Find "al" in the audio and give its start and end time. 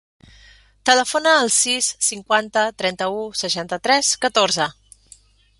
1.41-1.51